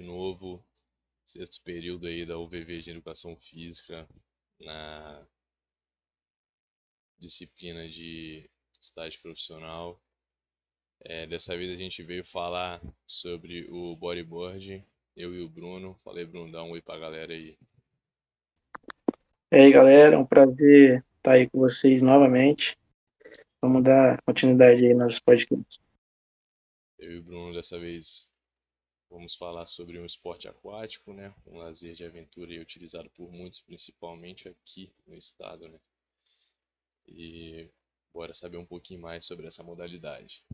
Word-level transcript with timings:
novo, 0.00 0.64
sexto 1.26 1.60
período 1.62 2.06
aí 2.06 2.24
da 2.24 2.38
UVV 2.38 2.82
de 2.82 2.90
Educação 2.90 3.36
Física 3.36 4.08
na 4.60 5.26
disciplina 7.18 7.88
de 7.88 8.48
estágio 8.80 9.20
profissional. 9.20 10.00
É, 11.00 11.26
dessa 11.26 11.56
vez 11.56 11.72
a 11.72 11.82
gente 11.82 12.00
veio 12.04 12.24
falar 12.24 12.80
sobre 13.06 13.66
o 13.68 13.96
bodyboard, 13.96 14.84
eu 15.16 15.34
e 15.34 15.40
o 15.40 15.48
Bruno. 15.48 15.98
Falei, 16.04 16.24
Bruno, 16.24 16.52
dá 16.52 16.62
um 16.62 16.70
oi 16.70 16.80
pra 16.80 16.96
galera 16.96 17.32
aí. 17.32 17.58
E 19.50 19.56
aí, 19.56 19.72
galera, 19.72 20.14
é 20.14 20.18
um 20.18 20.24
prazer 20.24 21.04
estar 21.16 21.32
aí 21.32 21.50
com 21.50 21.58
vocês 21.58 22.02
novamente. 22.02 22.78
Vamos 23.60 23.82
dar 23.82 24.22
continuidade 24.22 24.86
aí 24.86 24.94
nos 24.94 25.18
podcasts. 25.18 25.89
Eu 27.00 27.12
e 27.12 27.18
o 27.18 27.22
Bruno, 27.22 27.54
dessa 27.54 27.78
vez, 27.78 28.28
vamos 29.08 29.34
falar 29.34 29.66
sobre 29.66 29.98
um 29.98 30.04
esporte 30.04 30.46
aquático, 30.46 31.14
né? 31.14 31.34
Um 31.46 31.56
lazer 31.56 31.94
de 31.94 32.04
aventura 32.04 32.52
e 32.52 32.60
utilizado 32.60 33.08
por 33.16 33.32
muitos, 33.32 33.62
principalmente 33.62 34.46
aqui 34.46 34.92
no 35.06 35.16
estado, 35.16 35.66
né? 35.66 35.80
E 37.08 37.70
bora 38.12 38.34
saber 38.34 38.58
um 38.58 38.66
pouquinho 38.66 39.00
mais 39.00 39.24
sobre 39.24 39.46
essa 39.46 39.62
modalidade. 39.62 40.44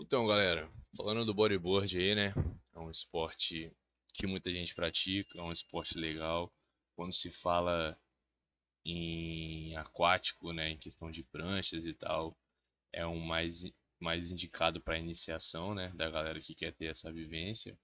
Então, 0.00 0.26
galera, 0.26 0.72
falando 0.96 1.26
do 1.26 1.34
bodyboard 1.34 1.94
aí, 1.94 2.14
né? 2.14 2.32
É 2.74 2.78
um 2.78 2.90
esporte 2.90 3.70
que 4.14 4.26
muita 4.26 4.50
gente 4.50 4.74
pratica, 4.74 5.38
é 5.38 5.42
um 5.42 5.52
esporte 5.52 5.98
legal. 5.98 6.50
Quando 6.96 7.12
se 7.12 7.30
fala 7.30 7.94
em 8.86 9.76
aquático, 9.76 10.50
né, 10.50 10.70
em 10.70 10.78
questão 10.78 11.10
de 11.10 11.22
pranchas 11.24 11.84
e 11.84 11.92
tal, 11.92 12.34
é 12.90 13.06
um 13.06 13.20
mais 13.20 13.62
mais 14.02 14.30
indicado 14.30 14.80
para 14.80 14.98
iniciação, 14.98 15.74
né, 15.74 15.90
da 15.94 16.10
galera 16.10 16.40
que 16.40 16.54
quer 16.54 16.72
ter 16.72 16.86
essa 16.86 17.10
vivência. 17.12 17.78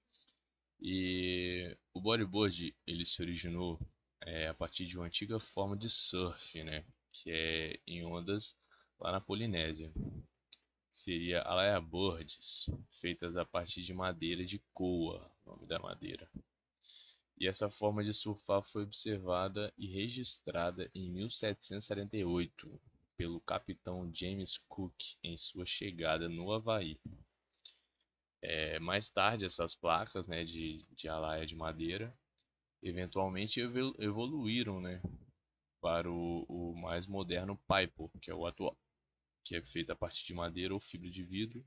E 0.80 1.76
o 1.94 2.00
bodyboard 2.00 2.74
ele 2.86 3.06
se 3.06 3.22
originou 3.22 3.80
é, 4.22 4.48
a 4.48 4.54
partir 4.54 4.86
de 4.86 4.96
uma 4.96 5.06
antiga 5.06 5.38
forma 5.38 5.76
de 5.76 5.88
surf, 5.88 6.64
né, 6.64 6.84
que 7.12 7.30
é 7.30 7.80
em 7.86 8.04
ondas 8.04 8.54
lá 9.00 9.12
na 9.12 9.20
Polinésia. 9.20 9.92
Seria 10.92 11.42
alaia 11.42 11.80
boards, 11.80 12.66
feitas 13.00 13.36
a 13.36 13.44
partir 13.44 13.84
de 13.84 13.94
madeira 13.94 14.44
de 14.44 14.60
coa, 14.74 15.30
nome 15.46 15.66
da 15.66 15.78
madeira. 15.78 16.28
E 17.38 17.46
essa 17.46 17.70
forma 17.70 18.02
de 18.02 18.12
surfar 18.12 18.62
foi 18.64 18.82
observada 18.82 19.72
e 19.78 19.86
registrada 19.86 20.90
em 20.92 21.08
1778 21.12 22.80
pelo 23.18 23.40
capitão 23.40 24.08
James 24.14 24.58
Cook 24.68 24.94
em 25.24 25.36
sua 25.36 25.66
chegada 25.66 26.28
no 26.28 26.52
Havaí. 26.52 26.96
É, 28.40 28.78
mais 28.78 29.10
tarde, 29.10 29.44
essas 29.44 29.74
placas 29.74 30.24
né, 30.28 30.44
de, 30.44 30.86
de 30.96 31.08
alaia 31.08 31.44
de 31.44 31.56
madeira 31.56 32.16
eventualmente 32.80 33.58
evoluíram 33.98 34.80
né, 34.80 35.02
para 35.80 36.08
o, 36.08 36.44
o 36.48 36.76
mais 36.76 37.08
moderno 37.08 37.58
Piper, 37.66 38.08
que 38.22 38.30
é 38.30 38.34
o 38.34 38.46
atual, 38.46 38.78
que 39.44 39.56
é 39.56 39.62
feito 39.62 39.90
a 39.90 39.96
partir 39.96 40.24
de 40.24 40.32
madeira 40.32 40.72
ou 40.72 40.78
fibra 40.78 41.10
de 41.10 41.24
vidro. 41.24 41.64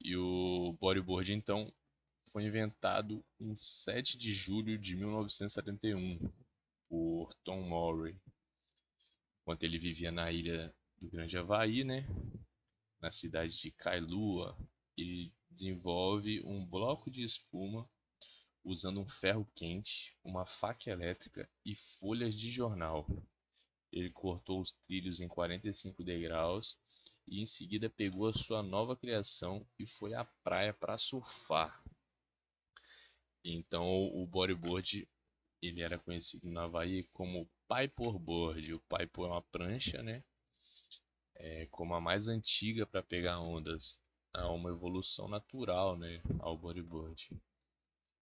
E 0.00 0.16
o 0.16 0.76
bodyboard, 0.80 1.32
então, 1.32 1.72
foi 2.32 2.44
inventado 2.44 3.24
em 3.38 3.54
7 3.54 4.18
de 4.18 4.32
julho 4.32 4.76
de 4.76 4.96
1971 4.96 6.18
por 6.88 7.32
Tom 7.44 7.62
Murray, 7.62 8.16
enquanto 9.50 9.64
ele 9.64 9.80
vivia 9.80 10.12
na 10.12 10.30
ilha 10.30 10.72
do 11.02 11.10
Grande 11.10 11.36
Havaí, 11.36 11.82
né? 11.82 12.06
na 13.00 13.10
cidade 13.10 13.60
de 13.60 13.72
Kailua, 13.72 14.56
ele 14.96 15.32
desenvolve 15.50 16.40
um 16.44 16.64
bloco 16.64 17.10
de 17.10 17.24
espuma 17.24 17.90
usando 18.62 19.00
um 19.00 19.08
ferro 19.08 19.44
quente, 19.56 20.16
uma 20.22 20.46
faca 20.46 20.88
elétrica 20.88 21.50
e 21.66 21.74
folhas 21.98 22.38
de 22.38 22.52
jornal. 22.52 23.04
Ele 23.90 24.10
cortou 24.10 24.60
os 24.60 24.72
trilhos 24.86 25.18
em 25.18 25.26
45 25.26 26.04
degraus 26.04 26.78
e 27.26 27.42
em 27.42 27.46
seguida 27.46 27.90
pegou 27.90 28.28
a 28.28 28.32
sua 28.32 28.62
nova 28.62 28.94
criação 28.94 29.66
e 29.80 29.84
foi 29.84 30.14
à 30.14 30.24
praia 30.44 30.72
para 30.72 30.96
surfar. 30.96 31.82
Então 33.44 33.84
o 34.14 34.24
bodyboard 34.28 35.08
ele 35.62 35.82
era 35.82 35.98
conhecido 35.98 36.50
na 36.50 36.64
Havaí 36.64 37.04
como 37.12 37.48
Piperboard. 37.68 38.74
O 38.74 38.80
Piper 38.80 39.24
é 39.24 39.28
uma 39.28 39.42
prancha, 39.42 40.02
né? 40.02 40.24
É 41.36 41.66
como 41.66 41.94
a 41.94 42.00
mais 42.00 42.26
antiga 42.28 42.86
para 42.86 43.02
pegar 43.02 43.40
ondas. 43.40 43.98
Há 44.32 44.50
uma 44.50 44.70
evolução 44.70 45.28
natural, 45.28 45.96
né, 45.96 46.22
ao 46.38 46.56
bodyboard. 46.56 47.28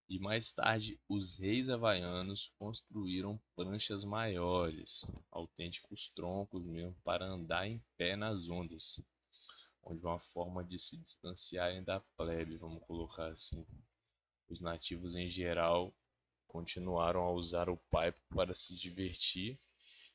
E 0.10 0.20
mais 0.20 0.54
tarde, 0.54 0.98
os 1.10 1.38
reis 1.38 1.68
havaianos 1.68 2.50
construíram 2.58 3.38
pranchas 3.58 4.06
maiores, 4.06 5.06
autênticos 5.30 6.10
troncos 6.16 6.64
mesmo, 6.66 6.96
para 7.04 7.26
andar 7.26 7.68
em 7.68 7.84
pé 7.98 8.16
nas 8.16 8.48
ondas, 8.48 9.02
onde 9.84 10.06
uma 10.06 10.20
forma 10.32 10.64
de 10.64 10.80
se 10.80 10.96
distanciarem 10.96 11.84
da 11.84 12.00
plebe, 12.16 12.56
vamos 12.56 12.82
colocar 12.86 13.28
assim. 13.28 13.66
Os 14.48 14.62
nativos 14.62 15.14
em 15.14 15.30
geral 15.30 15.94
continuaram 16.48 17.22
a 17.22 17.32
usar 17.32 17.70
o 17.70 17.78
pipe 17.78 18.20
para 18.34 18.54
se 18.56 18.76
divertir 18.76 19.60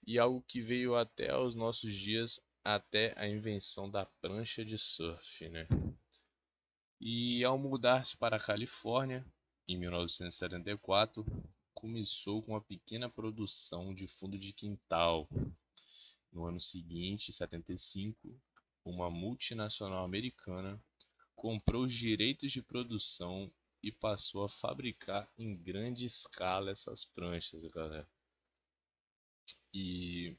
e 0.06 0.19
algo 0.19 0.43
que 0.43 0.60
veio 0.60 0.97
até 0.97 1.31
aos 1.31 1.54
nossos 1.54 1.94
dias 1.94 2.41
até 2.65 3.12
a 3.16 3.28
invenção 3.28 3.91
da 3.91 4.06
prancha 4.06 4.65
de 4.65 4.78
surf, 4.78 5.48
né? 5.48 5.66
E 7.00 7.43
ao 7.44 7.59
mudar-se 7.59 8.16
para 8.16 8.37
a 8.37 8.41
Califórnia 8.41 9.26
em 9.69 9.76
1974, 9.76 11.25
começou 11.75 12.43
com 12.43 12.53
uma 12.53 12.60
pequena 12.60 13.09
produção 13.09 13.93
de 13.94 14.06
fundo 14.06 14.38
de 14.38 14.53
quintal. 14.53 15.28
No 16.32 16.44
ano 16.44 16.60
seguinte, 16.60 17.32
75, 17.32 18.41
uma 18.84 19.10
multinacional 19.10 20.04
americana 20.04 20.81
comprou 21.34 21.84
os 21.84 21.93
direitos 21.93 22.53
de 22.53 22.62
produção 22.62 23.53
e 23.82 23.91
passou 23.91 24.44
a 24.44 24.48
fabricar 24.48 25.28
em 25.37 25.56
grande 25.56 26.04
escala 26.06 26.70
essas 26.70 27.04
pranchas, 27.06 27.62
galera. 27.72 28.09
E 29.75 30.37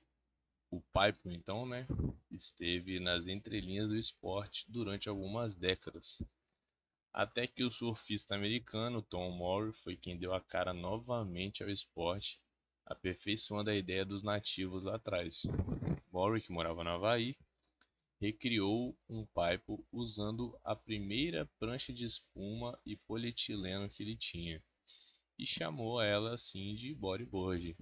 o 0.71 0.79
Piper, 0.81 1.33
então, 1.33 1.65
né, 1.65 1.85
esteve 2.31 2.99
nas 2.99 3.27
entrelinhas 3.27 3.87
do 3.87 3.95
esporte 3.95 4.63
durante 4.67 5.09
algumas 5.09 5.53
décadas. 5.55 6.21
Até 7.11 7.45
que 7.45 7.63
o 7.63 7.71
surfista 7.71 8.33
americano 8.33 9.01
Tom 9.01 9.29
Moore 9.31 9.73
foi 9.83 9.95
quem 9.95 10.17
deu 10.17 10.33
a 10.33 10.41
cara 10.41 10.73
novamente 10.73 11.61
ao 11.61 11.69
esporte, 11.69 12.39
aperfeiçoando 12.85 13.69
a 13.69 13.75
ideia 13.75 14.03
dos 14.03 14.23
nativos 14.23 14.83
lá 14.83 14.95
atrás. 14.95 15.43
Moore, 16.11 16.41
que 16.41 16.51
morava 16.51 16.83
na 16.83 16.93
Havaí, 16.93 17.35
recriou 18.19 18.97
um 19.09 19.25
pipe 19.25 19.83
usando 19.91 20.57
a 20.63 20.75
primeira 20.75 21.49
prancha 21.59 21.93
de 21.93 22.05
espuma 22.05 22.79
e 22.85 22.95
polietileno 22.95 23.89
que 23.89 24.03
ele 24.03 24.15
tinha 24.15 24.61
e 25.37 25.45
chamou 25.45 26.01
ela 26.01 26.35
assim 26.35 26.75
de 26.75 26.93
bodyboard. 26.93 27.75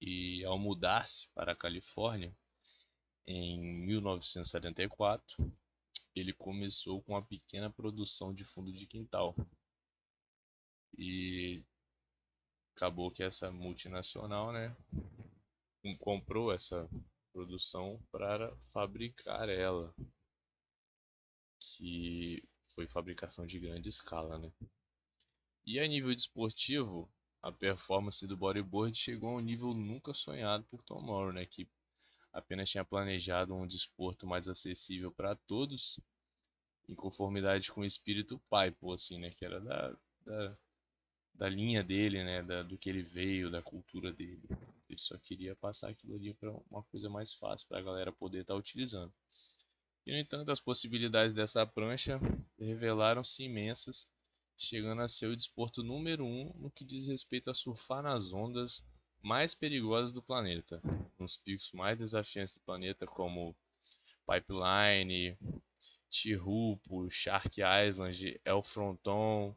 E 0.00 0.44
ao 0.44 0.58
mudar-se 0.58 1.28
para 1.34 1.52
a 1.52 1.56
Califórnia 1.56 2.36
em 3.26 3.60
1974, 3.86 5.52
ele 6.14 6.32
começou 6.32 7.00
com 7.02 7.12
uma 7.12 7.24
pequena 7.24 7.70
produção 7.70 8.34
de 8.34 8.44
fundo 8.44 8.72
de 8.72 8.86
quintal. 8.86 9.34
E 10.98 11.62
acabou 12.76 13.10
que 13.10 13.22
essa 13.22 13.50
multinacional, 13.50 14.52
né, 14.52 14.76
comprou 16.00 16.52
essa 16.52 16.88
produção 17.32 18.00
para 18.10 18.54
fabricar 18.72 19.48
ela, 19.48 19.94
que 21.58 22.42
foi 22.74 22.86
fabricação 22.86 23.46
de 23.46 23.58
grande 23.58 23.88
escala, 23.88 24.38
né? 24.38 24.52
E 25.64 25.78
a 25.78 25.86
nível 25.86 26.14
desportivo, 26.14 27.08
a 27.42 27.50
performance 27.50 28.26
do 28.26 28.36
bodyboard 28.36 28.96
chegou 28.98 29.30
a 29.30 29.34
um 29.34 29.40
nível 29.40 29.74
nunca 29.74 30.12
sonhado 30.12 30.64
por 30.64 30.82
Tom 30.82 31.00
Moore, 31.00 31.34
né? 31.34 31.46
Que 31.46 31.68
apenas 32.32 32.70
tinha 32.70 32.84
planejado 32.84 33.54
um 33.54 33.66
desporto 33.66 34.26
mais 34.26 34.48
acessível 34.48 35.10
para 35.12 35.36
todos, 35.36 35.98
em 36.88 36.94
conformidade 36.94 37.70
com 37.70 37.82
o 37.82 37.84
espírito 37.84 38.40
Pipe, 38.50 38.92
assim, 38.92 39.18
né? 39.18 39.30
Que 39.30 39.44
era 39.44 39.60
da, 39.60 39.96
da, 40.24 40.56
da 41.34 41.48
linha 41.48 41.82
dele, 41.82 42.24
né? 42.24 42.42
Da, 42.42 42.62
do 42.62 42.78
que 42.78 42.88
ele 42.88 43.02
veio, 43.02 43.50
da 43.50 43.62
cultura 43.62 44.12
dele. 44.12 44.42
Ele 44.92 45.00
só 45.00 45.16
queria 45.16 45.56
passar 45.56 45.88
aquilo 45.88 46.14
ali 46.14 46.34
para 46.34 46.52
uma 46.70 46.82
coisa 46.82 47.08
mais 47.08 47.32
fácil 47.32 47.66
para 47.66 47.78
a 47.78 47.82
galera 47.82 48.12
poder 48.12 48.42
estar 48.42 48.52
tá 48.52 48.58
utilizando. 48.58 49.10
E, 50.04 50.12
no 50.12 50.18
entanto, 50.18 50.50
as 50.50 50.60
possibilidades 50.60 51.34
dessa 51.34 51.66
prancha 51.66 52.20
revelaram-se 52.58 53.42
imensas, 53.42 54.06
chegando 54.58 55.00
a 55.00 55.08
ser 55.08 55.28
o 55.28 55.36
desporto 55.36 55.82
número 55.82 56.26
um 56.26 56.52
no 56.58 56.70
que 56.70 56.84
diz 56.84 57.06
respeito 57.08 57.50
a 57.50 57.54
surfar 57.54 58.02
nas 58.02 58.34
ondas 58.34 58.84
mais 59.22 59.54
perigosas 59.54 60.12
do 60.12 60.22
planeta, 60.22 60.78
nos 61.18 61.38
picos 61.38 61.72
mais 61.72 61.98
desafiantes 61.98 62.54
do 62.54 62.60
planeta, 62.60 63.06
como 63.06 63.56
Pipeline, 64.26 65.38
Tihupo, 66.10 67.10
Shark 67.10 67.62
Island, 67.62 68.38
El 68.44 68.62
Fronton, 68.62 69.56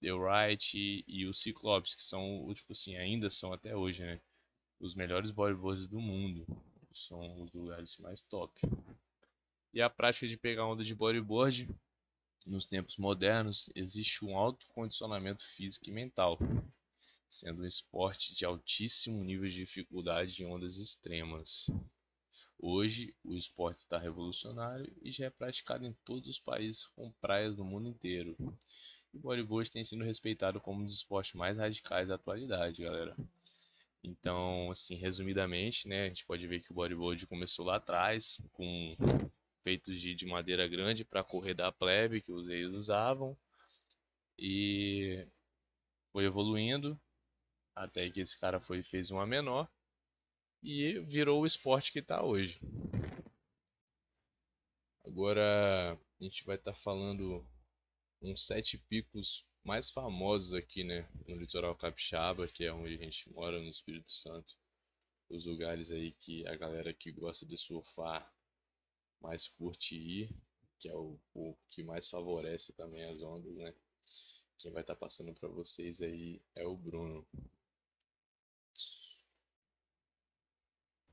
The 0.00 0.12
Right 0.12 0.74
e, 0.74 1.04
e 1.06 1.26
o 1.26 1.34
Cyclops, 1.34 1.94
que 1.94 2.02
são, 2.02 2.50
tipo 2.54 2.72
assim, 2.72 2.96
ainda 2.96 3.28
são 3.28 3.52
até 3.52 3.76
hoje, 3.76 4.00
né? 4.00 4.18
Os 4.80 4.94
melhores 4.94 5.30
bodyboards 5.30 5.88
do 5.88 6.00
mundo. 6.00 6.46
São 7.08 7.42
os 7.42 7.52
lugares 7.52 7.96
mais 7.98 8.22
top. 8.22 8.60
E 9.74 9.82
a 9.82 9.90
prática 9.90 10.26
de 10.26 10.36
pegar 10.36 10.66
onda 10.66 10.84
de 10.84 10.94
bodyboard 10.94 11.68
nos 12.46 12.64
tempos 12.64 12.96
modernos 12.96 13.68
existe 13.74 14.24
um 14.24 14.36
alto 14.36 14.64
condicionamento 14.68 15.44
físico 15.56 15.88
e 15.88 15.92
mental, 15.92 16.38
sendo 17.28 17.62
um 17.62 17.66
esporte 17.66 18.34
de 18.34 18.44
altíssimo 18.44 19.22
nível 19.22 19.48
de 19.50 19.56
dificuldade 19.56 20.42
em 20.42 20.46
ondas 20.46 20.76
extremas. 20.76 21.66
Hoje, 22.58 23.14
o 23.22 23.34
esporte 23.34 23.78
está 23.78 23.98
revolucionário 23.98 24.90
e 25.02 25.12
já 25.12 25.26
é 25.26 25.30
praticado 25.30 25.84
em 25.84 25.92
todos 26.04 26.28
os 26.28 26.38
países 26.38 26.86
com 26.96 27.12
praias 27.20 27.56
no 27.56 27.64
mundo 27.64 27.88
inteiro. 27.88 28.36
O 29.12 29.18
bodyboard 29.18 29.70
tem 29.70 29.84
sido 29.84 30.04
respeitado 30.04 30.60
como 30.60 30.82
um 30.82 30.84
dos 30.84 30.94
esportes 30.94 31.34
mais 31.34 31.58
radicais 31.58 32.08
da 32.08 32.14
atualidade, 32.14 32.82
galera. 32.82 33.16
Então, 34.02 34.70
assim, 34.70 34.94
resumidamente, 34.94 35.88
né, 35.88 36.04
a 36.04 36.08
gente 36.08 36.24
pode 36.24 36.46
ver 36.46 36.60
que 36.60 36.70
o 36.70 36.74
bodyboard 36.74 37.26
começou 37.26 37.64
lá 37.64 37.76
atrás 37.76 38.36
com 38.52 38.96
feitos 39.62 40.00
de, 40.00 40.14
de 40.14 40.24
madeira 40.24 40.66
grande 40.68 41.04
para 41.04 41.24
correr 41.24 41.54
da 41.54 41.72
plebe 41.72 42.22
que 42.22 42.32
os 42.32 42.46
reis 42.46 42.70
usavam 42.72 43.36
e 44.38 45.26
foi 46.12 46.24
evoluindo 46.24 46.98
até 47.74 48.08
que 48.10 48.20
esse 48.20 48.38
cara 48.38 48.60
foi 48.60 48.82
fez 48.82 49.10
uma 49.10 49.26
menor 49.26 49.68
e 50.62 50.98
virou 51.00 51.42
o 51.42 51.46
esporte 51.46 51.92
que 51.92 51.98
está 52.00 52.22
hoje. 52.22 52.58
Agora 55.04 55.98
a 56.20 56.24
gente 56.24 56.44
vai 56.44 56.56
estar 56.56 56.72
tá 56.72 56.78
falando 56.78 57.46
uns 58.22 58.46
sete 58.46 58.78
picos 58.88 59.44
mais 59.68 59.90
famosos 59.90 60.54
aqui, 60.54 60.82
né, 60.82 61.06
no 61.26 61.36
litoral 61.36 61.76
capixaba, 61.76 62.48
que 62.48 62.64
é 62.64 62.72
onde 62.72 62.94
a 62.94 62.96
gente 62.96 63.30
mora 63.30 63.60
no 63.60 63.68
Espírito 63.68 64.10
Santo. 64.10 64.56
Os 65.28 65.44
lugares 65.44 65.90
aí 65.90 66.12
que 66.12 66.46
a 66.48 66.56
galera 66.56 66.94
que 66.94 67.12
gosta 67.12 67.44
de 67.44 67.58
surfar 67.58 68.32
mais 69.20 69.46
curte 69.58 69.94
ir, 69.94 70.30
que 70.80 70.88
é 70.88 70.94
o, 70.94 71.18
o 71.34 71.54
que 71.70 71.82
mais 71.82 72.08
favorece 72.08 72.72
também 72.72 73.04
as 73.04 73.20
ondas, 73.20 73.54
né? 73.56 73.74
Quem 74.58 74.72
vai 74.72 74.80
estar 74.80 74.94
tá 74.94 75.00
passando 75.00 75.34
para 75.34 75.50
vocês 75.50 76.00
aí 76.00 76.40
é 76.56 76.66
o 76.66 76.74
Bruno. 76.74 77.26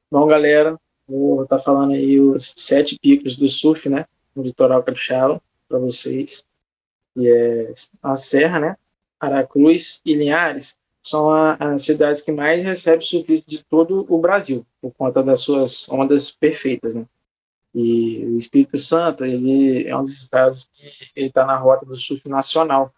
Bom, 0.09 0.25
galera, 0.27 0.79
vou 1.05 1.43
estar 1.43 1.57
tá 1.57 1.63
falando 1.63 1.91
aí 1.91 2.21
os 2.21 2.53
sete 2.55 2.97
picos 2.97 3.35
do 3.35 3.49
surf, 3.49 3.89
né? 3.89 4.05
No 4.33 4.43
litoral 4.43 4.81
capixaba, 4.81 5.41
para 5.67 5.77
vocês. 5.77 6.47
E 7.15 7.27
é 7.27 7.73
a 8.01 8.15
Serra, 8.15 8.59
né? 8.59 8.77
Aracruz 9.19 10.01
e 10.05 10.13
Linhares 10.13 10.77
são 11.01 11.31
as 11.31 11.83
cidades 11.83 12.21
que 12.21 12.31
mais 12.31 12.63
recebem 12.63 13.05
surfistas 13.05 13.45
de 13.45 13.63
todo 13.63 14.05
o 14.09 14.19
Brasil, 14.19 14.65
por 14.81 14.91
conta 14.93 15.23
das 15.23 15.41
suas 15.41 15.87
ondas 15.89 16.31
perfeitas, 16.31 16.93
né? 16.93 17.05
E 17.73 18.25
o 18.25 18.37
Espírito 18.37 18.77
Santo, 18.77 19.25
ele 19.25 19.87
é 19.87 19.95
um 19.95 20.03
dos 20.03 20.17
estados 20.17 20.69
que 20.73 21.11
está 21.15 21.45
na 21.45 21.57
rota 21.57 21.85
do 21.85 21.97
surf 21.97 22.27
nacional. 22.29 22.93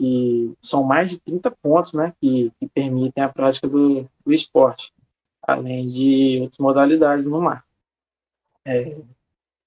E 0.00 0.52
são 0.60 0.82
mais 0.82 1.10
de 1.10 1.20
30 1.20 1.50
pontos, 1.62 1.92
né, 1.94 2.12
que, 2.20 2.52
que 2.58 2.68
permitem 2.68 3.22
a 3.22 3.28
prática 3.28 3.68
do, 3.68 4.08
do 4.24 4.32
esporte 4.32 4.92
além 5.48 5.88
de 5.88 6.40
outras 6.42 6.58
modalidades 6.58 7.24
no 7.24 7.40
mar. 7.40 7.64
É, 8.66 9.00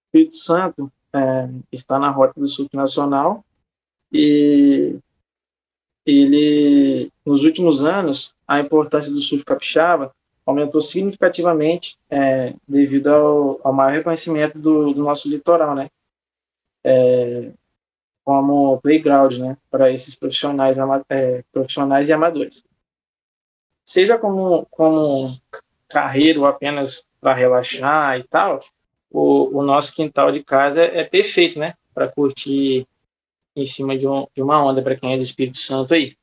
Espírito 0.05 0.35
Santo 0.35 0.91
é, 1.13 1.49
está 1.71 1.99
na 1.99 2.09
Rota 2.09 2.39
do 2.39 2.47
Sul 2.47 2.69
Nacional 2.73 3.43
e 4.11 4.99
ele, 6.05 7.11
nos 7.25 7.43
últimos 7.43 7.83
anos, 7.83 8.35
a 8.47 8.59
importância 8.59 9.11
do 9.11 9.19
surf 9.19 9.45
capixaba 9.45 10.13
aumentou 10.45 10.81
significativamente 10.81 11.97
é, 12.09 12.55
devido 12.67 13.07
ao, 13.07 13.61
ao, 13.63 13.73
maior 13.73 13.93
reconhecimento 13.93 14.57
do, 14.57 14.93
do 14.93 15.03
nosso 15.03 15.29
litoral, 15.29 15.75
né? 15.75 15.89
É, 16.83 17.51
como 18.23 18.79
playground, 18.81 19.37
né? 19.37 19.57
Para 19.69 19.91
esses 19.91 20.15
profissionais, 20.15 20.77
é, 21.09 21.43
profissionais 21.51 22.09
e 22.09 22.13
amadores. 22.13 22.63
Seja 23.85 24.17
como, 24.17 24.65
como 24.71 25.31
carreira 25.87 26.39
ou 26.39 26.45
apenas 26.45 27.05
para 27.19 27.33
relaxar 27.33 28.19
e 28.19 28.23
tal, 28.23 28.59
o, 29.11 29.59
o, 29.59 29.63
nosso 29.63 29.93
quintal 29.93 30.31
de 30.31 30.43
casa 30.43 30.83
é, 30.83 31.01
é 31.01 31.03
perfeito, 31.03 31.59
né? 31.59 31.73
Para 31.93 32.07
curtir 32.07 32.87
em 33.55 33.65
cima 33.65 33.97
de, 33.97 34.07
um, 34.07 34.25
de 34.33 34.41
uma 34.41 34.63
onda 34.63 34.81
para 34.81 34.95
quem 34.95 35.13
é 35.13 35.17
do 35.17 35.23
Espírito 35.23 35.57
Santo 35.57 35.93
aí. 35.93 36.15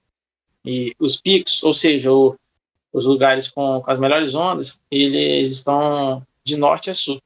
E 0.64 0.94
os 0.99 1.20
picos, 1.20 1.62
ou 1.62 1.75
seja, 1.75 2.11
o, 2.11 2.35
os 2.93 3.05
lugares 3.05 3.49
com, 3.49 3.81
com, 3.82 3.90
as 3.90 3.99
melhores 3.99 4.35
ondas, 4.35 4.82
eles 4.90 5.50
estão 5.50 6.23
de 6.43 6.56
norte 6.56 6.90
a 6.90 6.94
sul. 6.94 7.20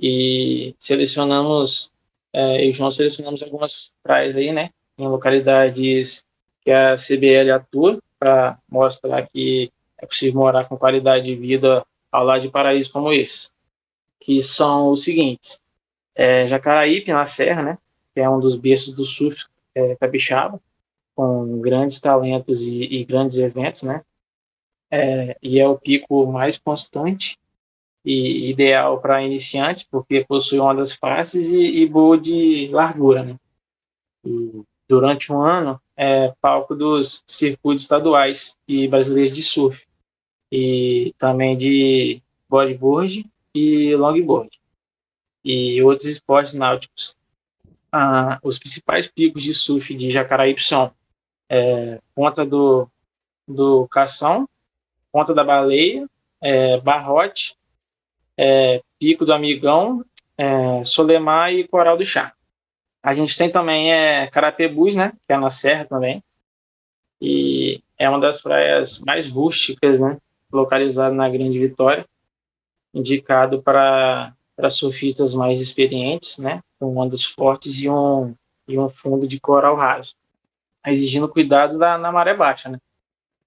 E 0.00 0.74
selecionamos, 0.78 1.92
é, 2.32 2.64
eu 2.64 2.70
e 2.70 2.72
João 2.72 2.90
selecionamos 2.90 3.42
algumas 3.42 3.94
praias 4.02 4.36
aí, 4.36 4.52
né? 4.52 4.70
Em 4.96 5.06
localidades 5.06 6.24
que 6.62 6.70
a 6.70 6.94
CBL 6.96 7.50
atua, 7.52 7.98
para 8.18 8.58
mostrar 8.68 9.26
que 9.28 9.70
é 9.98 10.06
possível 10.06 10.40
morar 10.40 10.64
com 10.64 10.76
qualidade 10.76 11.26
de 11.26 11.34
vida 11.34 11.84
ao 12.10 12.24
lado 12.24 12.42
de 12.42 12.48
paraísos 12.48 12.90
como 12.90 13.12
esse, 13.12 13.50
que 14.20 14.42
são 14.42 14.90
os 14.90 15.04
seguintes: 15.04 15.60
é, 16.14 16.46
Jacaraípe, 16.46 17.12
na 17.12 17.24
Serra, 17.24 17.62
né, 17.62 17.78
que 18.14 18.20
é 18.20 18.28
um 18.28 18.40
dos 18.40 18.56
berços 18.56 18.94
do 18.94 19.04
surf 19.04 19.46
é, 19.74 19.94
capixaba, 19.96 20.60
com 21.14 21.60
grandes 21.60 22.00
talentos 22.00 22.62
e, 22.62 22.82
e 22.82 23.04
grandes 23.04 23.38
eventos, 23.38 23.82
né, 23.82 24.02
é, 24.90 25.36
e 25.42 25.58
é 25.58 25.68
o 25.68 25.78
pico 25.78 26.26
mais 26.26 26.58
constante 26.58 27.38
e 28.04 28.50
ideal 28.50 29.00
para 29.00 29.22
iniciantes, 29.22 29.82
porque 29.82 30.24
possui 30.24 30.58
ondas 30.58 30.92
fáceis 30.92 31.50
e, 31.50 31.82
e 31.82 31.86
boa 31.86 32.18
de 32.18 32.68
largura, 32.72 33.22
né. 33.22 33.36
E 34.24 34.62
durante 34.88 35.32
um 35.32 35.42
ano 35.42 35.80
é 35.96 36.32
palco 36.40 36.74
dos 36.74 37.22
circuitos 37.26 37.82
estaduais 37.82 38.56
e 38.66 38.88
brasileiros 38.88 39.34
de 39.34 39.42
surf 39.42 39.86
e 40.50 41.14
também 41.18 41.56
de 41.56 42.22
bodyboard 42.48 43.28
e 43.54 43.94
longboard 43.96 44.50
e 45.44 45.82
outros 45.82 46.08
esportes 46.08 46.54
náuticos. 46.54 47.16
Ah, 47.90 48.38
os 48.42 48.58
principais 48.58 49.06
picos 49.06 49.42
de 49.42 49.54
surf 49.54 49.94
de 49.94 50.10
Jacaraípe 50.10 50.62
são 50.62 50.92
é, 51.48 52.00
Ponta 52.14 52.44
do, 52.44 52.88
do 53.46 53.88
Cação, 53.88 54.48
Ponta 55.10 55.34
da 55.34 55.42
Baleia, 55.42 56.06
é, 56.40 56.78
Barrote, 56.80 57.56
é, 58.36 58.82
Pico 58.98 59.24
do 59.24 59.32
Amigão, 59.32 60.04
é, 60.36 60.84
Solemar 60.84 61.52
e 61.52 61.66
Coral 61.66 61.96
do 61.96 62.04
Chá. 62.04 62.34
A 63.02 63.14
gente 63.14 63.36
tem 63.38 63.50
também 63.50 63.92
é, 63.92 64.26
Carapebus, 64.26 64.94
né, 64.94 65.12
que 65.26 65.32
é 65.32 65.38
na 65.38 65.48
Serra 65.50 65.86
também, 65.86 66.22
e 67.20 67.82
é 67.96 68.08
uma 68.08 68.20
das 68.20 68.42
praias 68.42 68.98
mais 69.00 69.28
rústicas, 69.28 69.98
né, 69.98 70.18
localizado 70.52 71.14
na 71.14 71.28
Grande 71.28 71.58
Vitória, 71.58 72.06
indicado 72.98 73.62
para 73.62 74.34
surfistas 74.70 75.34
mais 75.34 75.60
experientes, 75.60 76.38
né, 76.38 76.62
com 76.78 76.96
ondas 76.96 77.24
fortes 77.24 77.80
e 77.80 77.88
um, 77.88 78.34
e 78.66 78.78
um 78.78 78.88
fundo 78.88 79.26
de 79.26 79.40
coral 79.40 79.76
raso, 79.76 80.14
exigindo 80.86 81.28
cuidado 81.28 81.78
da, 81.78 81.96
na 81.96 82.10
maré 82.12 82.34
baixa. 82.34 82.68
Né. 82.68 82.78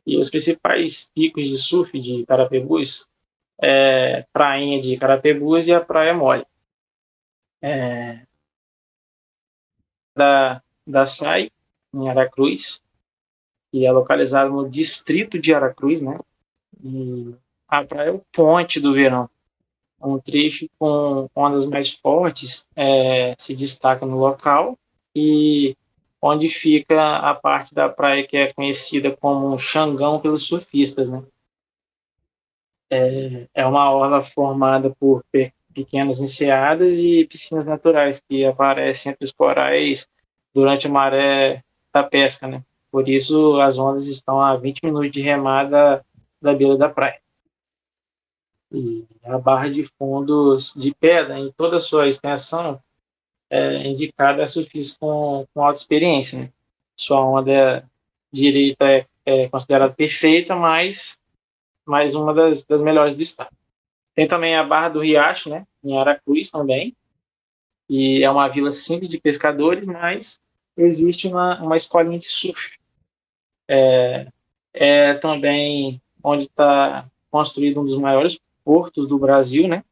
E 0.05 0.17
os 0.17 0.29
principais 0.29 1.11
picos 1.13 1.45
de 1.45 1.57
surf 1.57 1.99
de 1.99 2.25
Carapebus 2.25 3.09
é 3.61 4.25
Prainha 4.33 4.81
de 4.81 4.97
Carapebus 4.97 5.67
e 5.67 5.73
a 5.73 5.81
Praia 5.81 6.13
Mole. 6.13 6.45
É, 7.61 8.25
da, 10.15 10.63
da 10.85 11.05
SAI, 11.05 11.51
em 11.93 12.09
Aracruz, 12.09 12.81
que 13.71 13.85
é 13.85 13.91
localizado 13.91 14.51
no 14.51 14.69
distrito 14.69 15.39
de 15.39 15.53
Aracruz, 15.53 16.01
né, 16.01 16.17
e 16.83 17.35
a 17.67 17.85
praia 17.85 18.09
é 18.09 18.11
o 18.11 18.19
ponte 18.31 18.79
do 18.79 18.93
verão. 18.93 19.29
Um 20.03 20.19
trecho 20.19 20.67
com 20.79 21.29
ondas 21.35 21.65
mais 21.65 21.91
fortes 21.91 22.67
é, 22.75 23.35
se 23.37 23.53
destaca 23.53 24.05
no 24.05 24.17
local 24.17 24.77
e 25.15 25.75
onde 26.21 26.49
fica 26.49 27.17
a 27.17 27.33
parte 27.33 27.73
da 27.73 27.89
praia 27.89 28.25
que 28.25 28.37
é 28.37 28.53
conhecida 28.53 29.15
como 29.15 29.57
Xangão 29.57 30.19
pelos 30.19 30.45
surfistas, 30.45 31.09
né? 31.09 31.23
É, 32.89 33.47
é 33.53 33.65
uma 33.65 33.89
orla 33.91 34.21
formada 34.21 34.93
por 34.99 35.23
pequenas 35.73 36.19
enseadas 36.19 36.97
e 36.97 37.25
piscinas 37.25 37.65
naturais 37.65 38.21
que 38.27 38.45
aparecem 38.45 39.11
entre 39.11 39.25
os 39.25 39.31
corais 39.31 40.07
durante 40.53 40.87
a 40.87 40.89
maré 40.89 41.63
da 41.93 42.03
pesca, 42.03 42.47
né? 42.47 42.63
Por 42.91 43.07
isso 43.07 43.59
as 43.61 43.79
ondas 43.79 44.07
estão 44.07 44.41
a 44.41 44.57
20 44.57 44.83
minutos 44.83 45.11
de 45.11 45.21
remada 45.21 46.05
da 46.41 46.53
beira 46.53 46.77
da 46.77 46.89
praia. 46.89 47.20
E 48.71 49.05
a 49.23 49.37
barra 49.37 49.69
de 49.69 49.83
fundos 49.83 50.73
de 50.75 50.93
pedra, 50.93 51.37
em 51.37 51.51
toda 51.51 51.77
a 51.77 51.79
sua 51.79 52.07
extensão, 52.07 52.81
é 53.49 53.87
indicada 53.87 54.43
a 54.43 54.47
surfistas 54.47 54.97
com, 54.97 55.45
com 55.53 55.63
alta 55.63 55.79
experiência. 55.79 56.39
Né? 56.39 56.49
Sua 56.95 57.19
onda 57.19 57.83
direita 58.31 58.89
é, 58.89 59.05
é 59.25 59.49
considerada 59.49 59.93
perfeita, 59.93 60.55
mas, 60.55 61.19
mas 61.85 62.15
uma 62.15 62.33
das, 62.33 62.63
das 62.63 62.81
melhores 62.81 63.15
do 63.15 63.21
estado. 63.21 63.55
Tem 64.15 64.27
também 64.27 64.55
a 64.55 64.63
Barra 64.63 64.89
do 64.89 64.99
Riacho, 65.01 65.49
né, 65.49 65.65
em 65.83 65.97
Aracruz 65.97 66.49
também, 66.49 66.95
e 67.89 68.23
é 68.23 68.31
uma 68.31 68.47
vila 68.47 68.71
simples 68.71 69.09
de 69.09 69.19
pescadores, 69.19 69.85
mas 69.85 70.39
existe 70.77 71.27
uma, 71.27 71.61
uma 71.61 71.75
escolinha 71.75 72.19
de 72.19 72.27
surf. 72.27 72.79
É, 73.67 74.27
é 74.73 75.13
também 75.15 76.01
onde 76.23 76.43
está 76.43 77.09
construído 77.29 77.81
um 77.81 77.85
dos 77.85 77.97
maiores 77.97 78.39
portos 78.63 79.07
do 79.07 79.17
Brasil, 79.17 79.67
né, 79.67 79.83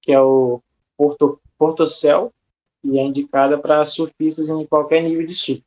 que 0.00 0.12
é 0.12 0.20
o 0.20 0.62
Porto, 0.96 1.86
Céu, 1.88 2.32
e 2.82 2.98
é 2.98 3.02
indicada 3.02 3.58
para 3.58 3.84
surfistas 3.84 4.48
em 4.48 4.64
qualquer 4.66 5.02
nível 5.02 5.26
de 5.26 5.34
surf. 5.34 5.64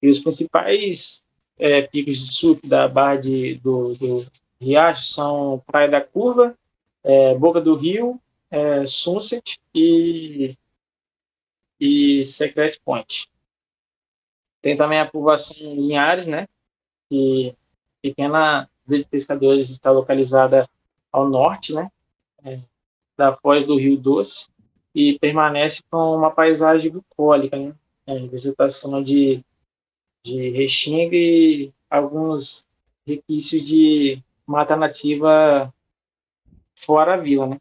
E 0.00 0.08
os 0.08 0.18
principais 0.18 1.26
é, 1.58 1.82
picos 1.82 2.18
de 2.18 2.32
surf 2.32 2.66
da 2.66 2.88
Barra 2.88 3.16
de, 3.16 3.56
do, 3.56 3.94
do 3.94 4.26
Riacho 4.60 5.04
são 5.06 5.62
Praia 5.66 5.88
da 5.88 6.00
Curva, 6.00 6.56
é, 7.04 7.34
Boca 7.34 7.60
do 7.60 7.76
Rio, 7.76 8.20
é, 8.50 8.86
Sunset 8.86 9.58
e, 9.74 10.56
e 11.80 12.24
Secret 12.24 12.78
Point. 12.84 13.28
Tem 14.60 14.76
também 14.76 15.00
a 15.00 15.06
povoação 15.06 15.56
em 15.66 15.74
Linhares, 15.74 16.26
né? 16.26 16.46
Que 17.08 17.54
pequena 18.00 18.70
de 18.86 19.04
pescadores 19.04 19.70
está 19.70 19.90
localizada 19.90 20.68
ao 21.12 21.28
norte, 21.28 21.74
né? 21.74 21.90
É, 22.44 22.60
da 23.16 23.36
foz 23.36 23.66
do 23.66 23.78
Rio 23.78 23.96
Doce 23.98 24.50
e 24.94 25.18
permanece 25.18 25.82
com 25.90 26.16
uma 26.16 26.30
paisagem 26.30 26.90
bucólica, 26.90 27.56
né? 27.56 27.74
É, 28.06 28.26
vegetação 28.26 29.02
de, 29.02 29.44
de 30.24 30.50
restinga 30.50 31.16
e 31.16 31.72
alguns 31.90 32.66
requisitos 33.06 33.68
de 33.68 34.22
mata 34.46 34.76
nativa 34.76 35.72
fora 36.76 37.14
a 37.14 37.16
vila, 37.16 37.46
né? 37.46 37.58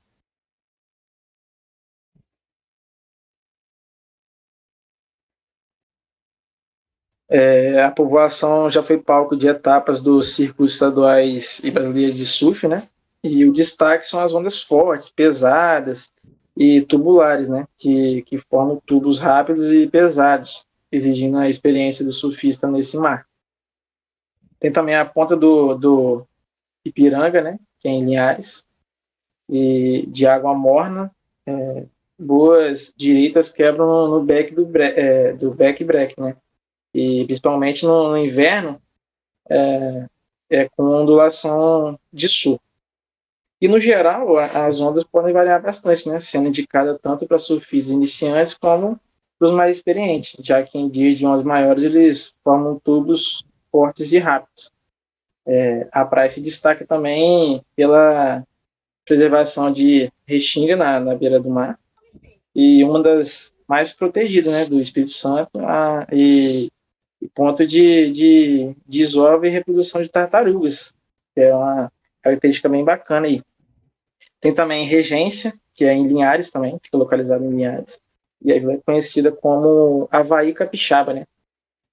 É, 7.29 7.81
a 7.84 7.89
povoação 7.89 8.70
já 8.70 8.84
foi 8.84 8.98
palco 8.98 9.38
de 9.38 9.48
etapas 9.48 10.01
dos 10.01 10.36
círculos 10.36 10.74
estaduais 10.74 11.60
e 11.63 11.72
brasileiros 11.72 12.17
de 12.17 12.25
surf, 12.25 12.67
né? 12.67 12.89
E 13.23 13.45
o 13.45 13.53
destaque 13.53 14.07
são 14.07 14.19
as 14.19 14.33
ondas 14.33 14.61
fortes, 14.61 15.09
pesadas 15.09 16.11
e 16.57 16.81
tubulares, 16.81 17.47
né? 17.47 17.67
Que, 17.77 18.23
que 18.23 18.37
formam 18.37 18.81
tubos 18.85 19.19
rápidos 19.19 19.71
e 19.71 19.87
pesados, 19.87 20.65
exigindo 20.91 21.37
a 21.37 21.49
experiência 21.49 22.03
do 22.03 22.11
surfista 22.11 22.67
nesse 22.67 22.97
mar. 22.97 23.27
Tem 24.59 24.71
também 24.71 24.95
a 24.95 25.05
ponta 25.05 25.35
do, 25.35 25.75
do 25.75 26.27
Ipiranga, 26.83 27.41
né? 27.41 27.59
Que 27.79 27.87
é 27.87 27.91
em 27.91 28.05
Linhares, 28.05 28.65
e 29.51 30.05
de 30.07 30.25
água 30.25 30.53
morna, 30.53 31.11
é, 31.45 31.85
boas 32.17 32.93
direitas 32.95 33.51
quebram 33.51 34.07
no 34.07 34.23
back 34.23 34.53
do, 34.53 34.69
é, 34.77 35.33
do 35.33 35.51
back 35.51 35.83
break, 35.83 36.19
né? 36.19 36.37
E 36.93 37.25
principalmente 37.25 37.85
no, 37.85 38.09
no 38.09 38.17
inverno, 38.17 38.81
é, 39.49 40.07
é, 40.49 40.69
com 40.69 40.83
ondulação 40.83 41.99
de 42.13 42.29
sul. 42.29 42.59
E 43.62 43.68
no 43.68 43.80
geral, 43.80 44.39
as 44.39 44.82
ondas 44.82 45.03
podem 45.03 45.32
variar 45.32 45.62
bastante, 45.62 46.10
né? 46.10 46.20
Sendo 46.20 46.48
indicada 46.48 46.98
tanto 46.98 47.27
para 47.27 47.38
surfistas 47.38 47.91
iniciantes 47.91 48.56
como 48.56 49.00
para 49.38 49.48
os 49.48 49.53
mais 49.53 49.77
experientes, 49.77 50.36
já 50.44 50.63
que 50.63 50.80
em 50.80 50.89
dias 50.89 51.15
de 51.15 51.25
ondas 51.25 51.44
maiores 51.44 51.84
eles 51.84 52.34
formam 52.44 52.80
tubos 52.80 53.46
fortes 53.72 54.12
e 54.12 54.18
rápidos. 54.18 54.72
É, 55.46 55.88
a 55.91 56.03
praia 56.03 56.30
se 56.30 56.41
destaca 56.41 56.86
também 56.86 57.63
pela 57.75 58.44
preservação 59.06 59.72
de 59.72 60.12
restinga 60.25 60.75
na, 60.75 61.00
na 61.00 61.15
beira 61.15 61.39
do 61.39 61.50
mar 61.50 61.80
e 62.56 62.84
uma 62.84 63.01
das 63.01 63.53
mais 63.68 63.94
protegidas 63.94 64.51
né, 64.51 64.65
do 64.65 64.80
Espírito 64.80 65.12
Santo 65.12 65.60
a, 65.60 66.06
e, 66.12 66.70
e, 67.22 67.27
ponto 67.30 67.65
de, 67.65 68.12
de 68.12 68.75
desova 68.86 69.48
e 69.48 69.50
reprodução 69.50 70.01
de 70.01 70.10
tartarugas, 70.10 70.94
que 71.34 71.41
é 71.41 71.56
uma 71.56 71.91
característica 72.22 72.70
bem 72.70 72.84
bacana 72.84 73.27
aí. 73.27 73.41
Tem 74.41 74.53
também 74.53 74.86
Regência, 74.86 75.53
que 75.74 75.86
é 75.86 75.93
em 75.93 76.07
Linhares 76.07 76.50
também, 76.50 76.77
fica 76.81 76.98
localizado 76.98 77.45
em 77.45 77.51
Linhares, 77.51 78.01
e 78.43 78.51
aí 78.51 78.57
é 78.57 78.77
conhecida 78.77 79.31
como 79.31 80.10
Havaí 80.12 80.53
Capixaba, 80.53 81.13
né? 81.13 81.25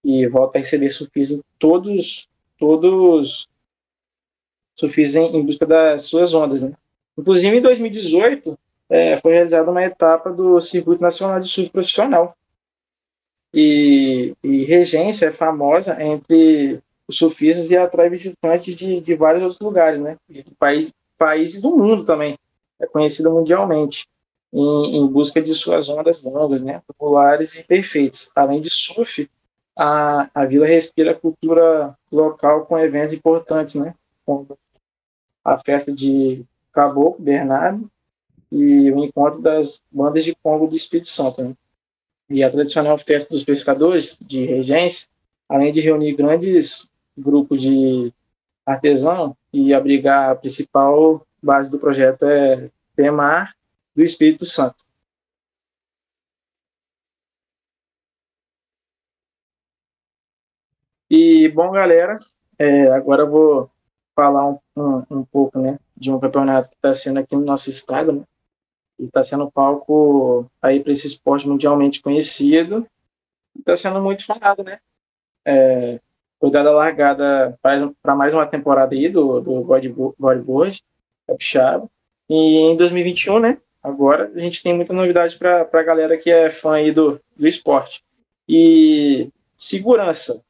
E 0.02 0.26
volta 0.26 0.58
a 0.58 0.60
receber 0.60 0.88
surfistas 0.88 1.42
todos, 1.58 2.26
todos 2.58 3.48
surfistas 4.74 5.16
em, 5.16 5.36
em 5.36 5.44
busca 5.44 5.66
das 5.66 6.04
suas 6.04 6.32
ondas, 6.32 6.62
né? 6.62 6.72
Inclusive, 7.18 7.58
em 7.58 7.60
2018, 7.60 8.58
é, 8.88 9.16
foi 9.18 9.32
realizada 9.32 9.70
uma 9.70 9.84
etapa 9.84 10.32
do 10.32 10.58
Circuito 10.60 11.02
Nacional 11.02 11.38
de 11.40 11.48
Surf 11.48 11.70
Profissional. 11.70 12.34
E, 13.52 14.34
e 14.42 14.64
Regência 14.64 15.26
é 15.26 15.32
famosa 15.32 16.02
entre 16.02 16.80
os 17.06 17.16
surfistas 17.16 17.70
e 17.70 17.76
atrai 17.76 18.08
visitantes 18.08 18.74
de, 18.74 19.00
de 19.00 19.14
vários 19.14 19.42
outros 19.42 19.60
lugares, 19.60 20.00
né? 20.00 20.16
Do 20.28 20.54
país, 20.58 20.92
países 21.18 21.60
do 21.60 21.76
mundo 21.76 22.04
também. 22.04 22.38
É 22.80 22.86
conhecida 22.86 23.28
mundialmente. 23.28 24.06
Em, 24.52 24.96
em, 24.96 25.06
busca 25.06 25.42
de 25.42 25.54
suas 25.54 25.90
ondas 25.90 26.22
longas, 26.22 26.62
né, 26.62 26.80
populares 26.86 27.54
e 27.54 27.62
perfeitas. 27.62 28.30
Além 28.34 28.62
de 28.62 28.70
surf, 28.70 29.28
a, 29.76 30.30
a 30.34 30.44
vila 30.46 30.66
respira 30.66 31.10
a 31.10 31.14
cultura 31.14 31.94
local 32.10 32.64
com 32.64 32.78
eventos 32.78 33.12
importantes, 33.12 33.74
né, 33.74 33.94
como 34.24 34.58
a 35.44 35.58
festa 35.58 35.92
de 35.92 36.44
Caboclo, 36.72 37.22
Bernardo, 37.22 37.90
e 38.50 38.90
o 38.90 39.04
encontro 39.04 39.40
das 39.40 39.82
bandas 39.90 40.24
de 40.24 40.34
Congo 40.42 40.66
do 40.66 40.76
Espírito 40.76 41.08
Santo. 41.08 41.42
Né? 41.42 41.54
E 42.30 42.42
a 42.42 42.50
tradicional 42.50 42.96
festa 42.98 43.34
dos 43.34 43.44
pescadores 43.44 44.18
de 44.20 44.44
regência, 44.44 45.08
além 45.48 45.72
de 45.72 45.80
reunir 45.80 46.14
grandes 46.14 46.90
grupos 47.16 47.60
de 47.60 48.12
artesão 48.64 49.36
e 49.52 49.72
abrigar 49.74 50.30
a 50.30 50.34
principal 50.34 51.26
base 51.42 51.70
do 51.70 51.78
projeto 51.78 52.24
é 52.24 52.70
Temar 52.94 53.54
do 53.94 54.02
Espírito 54.02 54.44
Santo. 54.44 54.84
E, 61.10 61.48
bom, 61.48 61.70
galera, 61.72 62.16
é, 62.58 62.88
agora 62.88 63.22
eu 63.22 63.30
vou 63.30 63.70
falar 64.14 64.46
um, 64.46 64.58
um, 64.76 65.04
um 65.10 65.24
pouco, 65.24 65.58
né, 65.58 65.78
de 65.96 66.12
um 66.12 66.20
campeonato 66.20 66.68
que 66.68 66.76
está 66.76 66.92
sendo 66.92 67.18
aqui 67.20 67.34
no 67.34 67.44
nosso 67.44 67.70
estado, 67.70 68.12
né, 68.12 68.24
e 68.98 69.04
está 69.04 69.22
sendo 69.22 69.50
palco 69.50 70.50
aí 70.60 70.80
para 70.80 70.92
esse 70.92 71.06
esporte 71.06 71.48
mundialmente 71.48 72.02
conhecido, 72.02 72.86
está 73.58 73.76
sendo 73.76 74.02
muito 74.02 74.26
falado, 74.26 74.62
né, 74.62 74.80
é, 75.46 76.00
foi 76.40 76.50
dada 76.50 76.70
a 76.70 76.72
largada 76.72 77.58
para 78.02 78.14
mais 78.14 78.32
uma 78.32 78.46
temporada 78.46 78.94
aí 78.94 79.08
do, 79.08 79.40
do 79.40 79.62
bodyboard, 79.62 80.82
capixaba, 81.26 81.88
e 82.28 82.58
em 82.58 82.76
2021, 82.76 83.40
né, 83.40 83.58
agora 83.82 84.30
a 84.34 84.40
gente 84.40 84.62
tem 84.62 84.74
muita 84.74 84.92
novidade 84.92 85.36
para 85.36 85.68
a 85.72 85.82
galera 85.82 86.16
que 86.16 86.30
é 86.30 86.50
fã 86.50 86.74
aí 86.74 86.92
do, 86.92 87.20
do 87.36 87.46
esporte. 87.46 88.02
E 88.48 89.30
segurança, 89.56 90.42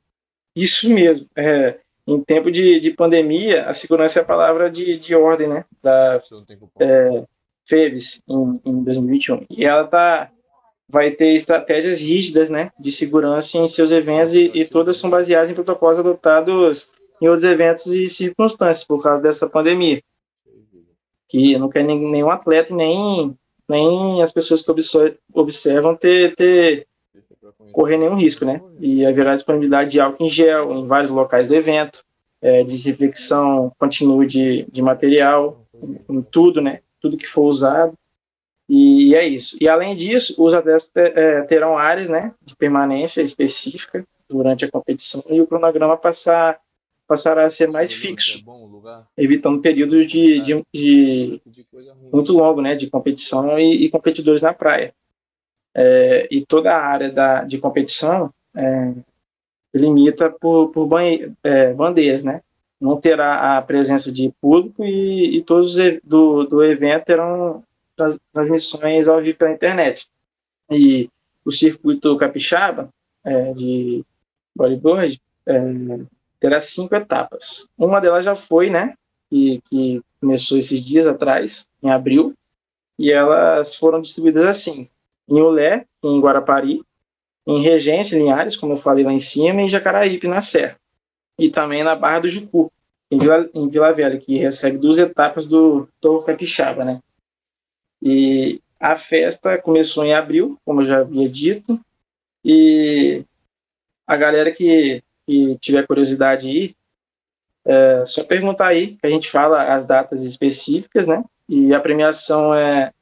isso 0.54 0.88
mesmo, 0.92 1.26
é, 1.37 1.78
em 2.07 2.23
tempo 2.23 2.50
de, 2.50 2.80
de 2.80 2.90
pandemia, 2.90 3.64
a 3.66 3.73
segurança 3.73 4.18
é 4.18 4.23
a 4.23 4.26
palavra 4.26 4.71
de, 4.71 4.99
de 4.99 5.14
ordem, 5.14 5.49
né? 5.49 5.64
Da 5.83 6.23
é, 6.80 7.25
FEVES 7.66 8.23
em, 8.26 8.61
em 8.64 8.83
2021. 8.83 9.47
E 9.50 9.64
ela 9.64 9.87
tá, 9.87 10.30
vai 10.88 11.11
ter 11.11 11.35
estratégias 11.35 12.00
rígidas, 12.00 12.49
né? 12.49 12.71
De 12.78 12.90
segurança 12.90 13.59
em 13.59 13.68
seus 13.68 13.90
eventos 13.90 14.35
e, 14.35 14.50
e 14.54 14.64
todas 14.64 14.97
são 14.97 15.11
baseadas 15.11 15.50
em 15.50 15.54
protocolos 15.54 15.99
adotados 15.99 16.88
em 17.21 17.26
outros 17.26 17.45
eventos 17.45 17.87
e 17.87 18.09
circunstâncias 18.09 18.87
por 18.87 19.02
causa 19.02 19.23
dessa 19.23 19.49
pandemia. 19.49 20.00
Que 21.28 21.59
não 21.59 21.68
quer 21.68 21.85
nenhum 21.85 22.30
atleta 22.30 22.75
nem, 22.75 23.37
nem 23.68 24.23
as 24.23 24.33
pessoas 24.33 24.62
que 24.62 24.73
observam 25.35 25.95
ter, 25.95 26.35
ter 26.35 26.87
correr 27.73 27.99
nenhum 27.99 28.14
risco, 28.14 28.45
né? 28.45 28.62
E 28.80 29.04
haverá 29.04 29.35
disponibilidade 29.35 29.90
de 29.90 30.00
álcool 30.00 30.25
em 30.25 30.28
gel 30.28 30.73
em 30.73 30.87
vários 30.87 31.11
locais 31.11 31.49
do 31.49 31.54
evento, 31.54 32.02
é, 32.40 32.62
desinfecção 32.62 33.73
continua 33.78 34.25
de, 34.26 34.66
de 34.71 34.80
material, 34.80 35.66
em 36.09 36.23
tudo, 36.23 36.61
né? 36.61 36.80
Tudo 37.00 37.16
que 37.16 37.26
for 37.26 37.42
usado. 37.42 37.92
E 38.69 39.15
é 39.15 39.27
isso. 39.27 39.57
E 39.61 39.69
além 39.69 39.97
disso, 39.97 40.35
os 40.45 40.53
atletas 40.53 40.91
é, 40.95 41.43
terão 41.43 41.79
áreas, 41.79 42.09
né, 42.09 42.35
de 42.45 42.55
permanência 42.55 43.23
específica 43.23 44.05
durante 44.29 44.65
a 44.65 44.71
competição 44.71 45.23
e 45.31 45.41
o 45.41 45.47
cronograma 45.47 45.97
passar 45.97 46.61
passará 47.07 47.47
a 47.47 47.51
ser 47.51 47.69
mais 47.69 47.91
fixo, 47.91 48.45
evitando 49.17 49.63
períodos 49.63 50.07
de, 50.07 50.43
de, 50.43 50.63
de, 50.75 51.43
muito 52.13 52.35
longo, 52.35 52.61
né, 52.61 52.75
de 52.75 52.91
competição 52.91 53.59
e, 53.59 53.87
e 53.87 53.89
competidores 53.89 54.43
na 54.43 54.53
praia. 54.53 54.93
É, 55.75 56.29
e 56.31 56.45
toda 56.45 56.71
a 56.71 56.85
área 56.85 57.11
da, 57.11 57.45
de 57.45 57.57
competição 57.57 58.31
é, 58.55 58.93
limita 59.75 60.29
por, 60.29 60.69
por 60.69 60.87
banhe, 60.87 61.33
é, 61.43 61.73
bandeiras, 61.73 62.23
né? 62.23 62.43
Não 62.79 63.01
terá 63.01 63.57
a 63.57 63.63
presença 63.63 64.13
de 64.13 64.31
público 64.41 64.85
e, 64.85 65.39
e 65.39 65.43
todos 65.43 65.77
do, 66.05 66.45
do 66.45 66.63
evento 66.63 67.05
terão 67.07 67.65
transmissões 68.33 69.09
ao 69.09 69.21
vivo 69.21 69.38
pela 69.38 69.52
internet. 69.52 70.09
E 70.71 71.11
o 71.45 71.50
circuito 71.50 72.17
capixaba 72.17 72.88
é, 73.25 73.52
de 73.52 74.05
bodyboard 74.55 75.21
é, 75.47 75.61
terá 76.40 76.61
cinco 76.61 76.95
etapas. 76.95 77.69
Uma 77.76 78.00
delas 78.00 78.25
já 78.25 78.35
foi, 78.35 78.71
né? 78.71 78.95
Que, 79.31 79.61
que 79.69 80.02
começou 80.21 80.59
esses 80.59 80.85
dias 80.85 81.07
atrás, 81.07 81.69
em 81.83 81.90
abril, 81.90 82.35
e 82.99 83.12
elas 83.12 83.76
foram 83.76 84.00
distribuídas 84.00 84.47
assim: 84.47 84.88
em 85.28 85.40
Olé, 85.40 85.85
em 86.02 86.21
Guarapari, 86.21 86.83
em 87.47 87.62
Regência, 87.62 88.17
Linhares, 88.17 88.57
como 88.57 88.75
eu 88.75 88.78
falei 88.78 89.05
lá 89.05 89.12
em 89.12 89.19
cima, 89.19 89.61
e 89.61 89.64
em 89.64 89.69
Jacaraípe, 89.69 90.26
na 90.26 90.40
Serra. 90.40 90.76
E 91.38 91.50
também 91.50 91.85
na 91.85 91.95
Barra 91.95 92.21
do 92.21 92.28
Jucu, 92.28 92.71
em 93.11 93.19
Vila, 93.19 93.49
em 93.55 93.69
Vila 93.69 93.93
Velha, 93.93 94.19
que 94.19 94.37
recebe 94.38 94.76
duas 94.78 94.99
etapas 94.99 95.47
do 95.47 95.88
Torre 96.00 96.26
Capixaba, 96.26 96.85
né? 96.85 97.00
E 98.02 98.61
a 98.78 98.97
festa 98.97 99.59
começou 99.59 100.05
em 100.05 100.14
abril, 100.14 100.59
como 100.64 100.83
eu 100.83 100.87
já 100.87 100.99
havia 101.00 101.28
dito, 101.28 101.81
e 102.45 103.25
a 104.07 104.17
galera 104.17 104.50
que, 104.52 105.02
que 105.26 105.59
tiver 105.59 105.87
curiosidade 105.87 106.49
aí, 106.49 106.76
é 107.64 108.07
só 108.07 108.25
perguntar 108.25 108.69
aí, 108.69 108.97
que 108.97 109.07
a 109.07 109.11
gente 109.11 109.31
fala 109.31 109.75
as 109.75 109.85
datas 109.85 110.25
específicas, 110.25 111.07
né? 111.07 111.23
E 111.49 111.75
a 111.75 111.81
premiação 111.81 112.55
é, 112.55 112.93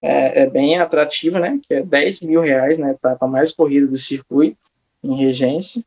é, 0.00 0.42
é 0.42 0.46
bem 0.50 0.78
atrativa, 0.78 1.40
né? 1.40 1.58
Que 1.66 1.74
é 1.74 1.82
10 1.82 2.20
mil 2.20 2.40
reais 2.40 2.78
na 2.78 2.90
etapa 2.90 3.26
mais 3.26 3.50
corrida 3.50 3.86
do 3.86 3.98
circuito, 3.98 4.58
em 5.02 5.16
regência, 5.16 5.82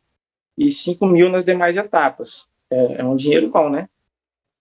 e 0.57 0.71
5 0.71 1.05
mil 1.05 1.29
nas 1.29 1.45
demais 1.45 1.77
etapas. 1.77 2.49
É, 2.69 2.95
é 2.99 3.03
um 3.05 3.15
dinheiro 3.15 3.49
bom, 3.49 3.69
né? 3.69 3.87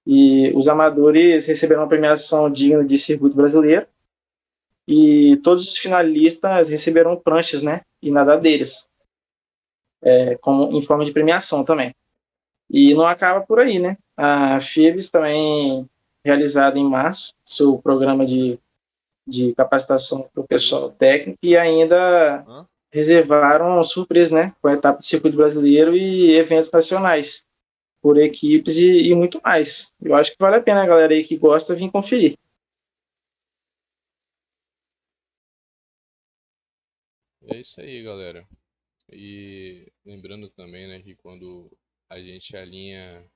E 0.06 0.52
os 0.54 0.68
amadores 0.68 1.46
receberam 1.46 1.82
uma 1.82 1.88
premiação 1.88 2.50
digna 2.50 2.84
de 2.84 2.99
circuito 2.99 3.34
brasileiro, 3.34 3.87
e 4.86 5.36
todos 5.38 5.66
os 5.66 5.78
finalistas 5.78 6.68
receberam 6.68 7.16
pranchas, 7.16 7.62
né? 7.62 7.80
E 8.02 8.10
nadadeiras 8.10 8.88
é, 10.04 10.36
como, 10.36 10.76
em 10.76 10.82
forma 10.82 11.04
de 11.04 11.12
premiação 11.12 11.64
também. 11.64 11.94
E 12.70 12.94
não 12.94 13.06
acaba 13.06 13.40
por 13.44 13.58
aí, 13.58 13.78
né? 13.78 13.97
A 14.16 14.60
FIBS 14.60 15.10
também, 15.10 15.86
realizada 16.25 16.78
em 16.78 16.84
março, 16.84 17.34
seu 17.44 17.78
programa 17.78 18.25
de, 18.26 18.58
de 19.26 19.54
capacitação 19.54 20.28
para 20.32 20.42
o 20.42 20.47
pessoal 20.47 20.90
técnico, 20.90 21.38
e 21.42 21.56
ainda 21.56 22.44
Hã? 22.47 22.66
reservaram 22.92 23.82
surpresa, 23.82 24.34
né? 24.34 24.52
Com 24.60 24.68
a 24.68 24.75
etapa 24.75 24.99
do 24.99 25.04
circuito 25.04 25.36
brasileiro 25.36 25.97
e 25.97 26.36
eventos 26.36 26.70
nacionais, 26.70 27.44
por 28.02 28.18
equipes 28.18 28.76
e, 28.76 29.08
e 29.08 29.14
muito 29.14 29.40
mais. 29.42 29.92
Eu 30.02 30.14
acho 30.14 30.32
que 30.32 30.36
vale 30.38 30.56
a 30.56 30.62
pena 30.62 30.82
a 30.82 30.86
galera 30.86 31.12
aí 31.12 31.25
que 31.25 31.36
gosta 31.36 31.75
vir 31.75 31.90
conferir. 31.90 32.36
É 37.47 37.61
isso 37.61 37.80
aí, 37.80 38.02
galera. 38.02 38.49
E 39.11 39.93
lembrando 40.04 40.49
também, 40.50 40.89
né, 40.89 41.02
que 41.02 41.15
quando 41.17 41.71
a 42.09 42.21
gente 42.21 42.57
alinha 42.57 43.30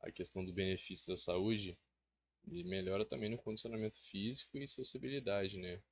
a 0.00 0.12
questão 0.12 0.44
do 0.44 0.52
benefício 0.52 1.06
da 1.06 1.16
saúde, 1.16 1.78
melhora 2.46 3.06
também 3.06 3.30
no 3.30 3.38
condicionamento 3.38 3.98
físico 4.10 4.58
e 4.58 4.68
sociabilidade, 4.68 5.58
né? 5.58 5.82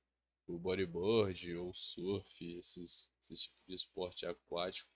O 0.47 0.59
bodyboard 0.59 1.55
ou 1.55 1.73
surf, 1.73 2.57
esses, 2.57 3.09
tipos 3.27 3.49
de 3.67 3.75
esporte 3.75 4.25
aquático, 4.25 4.89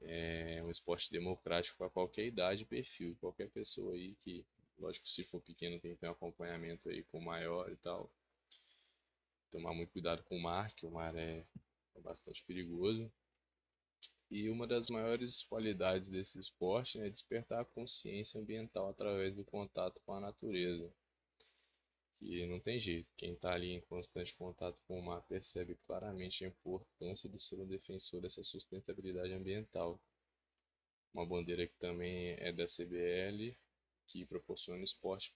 é 0.00 0.62
um 0.64 0.70
esporte 0.70 1.10
democrático 1.10 1.76
para 1.76 1.90
qualquer 1.90 2.26
idade 2.26 2.62
e 2.62 2.66
perfil. 2.66 3.16
Qualquer 3.20 3.50
pessoa 3.50 3.94
aí 3.94 4.16
que, 4.16 4.44
lógico, 4.78 5.08
se 5.08 5.24
for 5.24 5.40
pequeno 5.40 5.78
tem 5.78 5.94
que 5.94 6.00
ter 6.00 6.08
um 6.08 6.12
acompanhamento 6.12 6.88
aí 6.88 7.04
com 7.04 7.20
maior 7.20 7.70
e 7.70 7.76
tal. 7.76 8.10
Tomar 9.50 9.74
muito 9.74 9.92
cuidado 9.92 10.22
com 10.24 10.36
o 10.36 10.42
mar, 10.42 10.72
que 10.74 10.86
o 10.86 10.90
mar 10.90 11.14
é 11.16 11.44
é 11.98 12.00
bastante 12.00 12.42
perigoso. 12.44 13.10
E 14.30 14.48
uma 14.50 14.66
das 14.66 14.86
maiores 14.88 15.42
qualidades 15.44 16.08
desse 16.08 16.38
esporte 16.38 17.00
é 17.00 17.08
despertar 17.08 17.60
a 17.60 17.64
consciência 17.64 18.40
ambiental 18.40 18.88
através 18.88 19.34
do 19.34 19.44
contato 19.44 20.00
com 20.04 20.12
a 20.12 20.20
natureza. 20.20 20.92
E 22.20 22.44
não 22.46 22.60
tem 22.60 22.80
jeito, 22.80 23.08
quem 23.16 23.34
está 23.34 23.52
ali 23.52 23.70
em 23.72 23.80
constante 23.82 24.34
contato 24.34 24.78
com 24.86 24.98
o 24.98 25.02
mar 25.02 25.22
percebe 25.22 25.76
claramente 25.86 26.44
a 26.44 26.48
importância 26.48 27.28
de 27.28 27.40
ser 27.40 27.56
um 27.60 27.66
defensor 27.66 28.20
dessa 28.20 28.42
sustentabilidade 28.42 29.32
ambiental. 29.32 30.00
Uma 31.14 31.24
bandeira 31.24 31.66
que 31.66 31.76
também 31.78 32.36
é 32.38 32.52
da 32.52 32.66
CBL 32.66 33.56
que 34.08 34.24
proporciona 34.26 34.82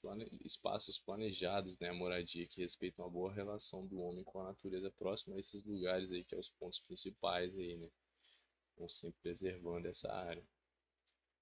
plane... 0.00 0.26
espaços 0.44 0.98
planejados, 0.98 1.78
né, 1.78 1.92
moradia 1.92 2.46
que 2.46 2.62
respeitam 2.62 3.04
uma 3.04 3.10
boa 3.10 3.32
relação 3.32 3.86
do 3.86 4.00
homem 4.00 4.24
com 4.24 4.40
a 4.40 4.48
natureza 4.48 4.90
próxima 4.98 5.36
a 5.36 5.40
esses 5.40 5.64
lugares 5.64 6.10
aí 6.10 6.24
que 6.24 6.34
é 6.34 6.38
os 6.38 6.50
pontos 6.58 6.80
principais 6.80 7.56
aí, 7.56 7.76
né? 7.76 7.88
Estão 8.70 8.88
sempre 8.88 9.20
preservando 9.22 9.86
essa 9.86 10.10
área. 10.10 10.42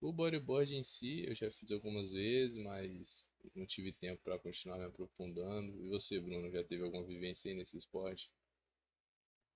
O 0.00 0.12
bodyboard 0.12 0.74
em 0.74 0.82
si 0.82 1.24
eu 1.26 1.34
já 1.34 1.50
fiz 1.52 1.70
algumas 1.70 2.10
vezes, 2.10 2.56
mas 2.64 3.24
não 3.54 3.66
tive 3.66 3.92
tempo 3.92 4.20
para 4.24 4.38
continuar 4.38 4.78
me 4.78 4.84
aprofundando. 4.84 5.72
E 5.80 5.88
você, 5.88 6.18
Bruno, 6.18 6.50
já 6.50 6.64
teve 6.64 6.82
alguma 6.82 7.04
vivência 7.04 7.50
aí 7.50 7.56
nesse 7.56 7.76
esporte? 7.76 8.30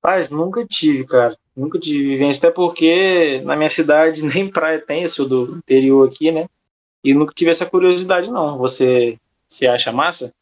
Paz, 0.01 0.31
nunca 0.31 0.67
tive, 0.67 1.07
cara. 1.07 1.37
Nunca 1.57 1.79
tive 1.79 2.09
vivência, 2.09 2.47
até 2.47 2.55
porque 2.55 3.41
na 3.41 3.57
minha 3.57 3.71
cidade 3.71 4.23
nem 4.25 4.51
praia 4.51 4.79
tem, 4.79 5.03
eu 5.03 5.09
sou 5.09 5.27
do 5.27 5.57
interior 5.57 6.07
aqui, 6.07 6.31
né? 6.31 6.47
E 7.05 7.13
nunca 7.13 7.35
tive 7.35 7.51
essa 7.51 7.69
curiosidade, 7.69 8.31
não. 8.31 8.57
Você 8.57 9.21
se 9.47 9.67
acha 9.67 9.93
massa? 9.93 10.35